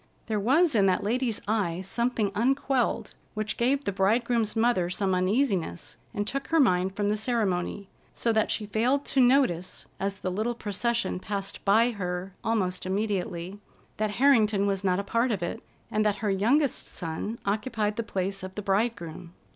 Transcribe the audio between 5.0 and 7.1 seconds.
uneasiness and took her mind from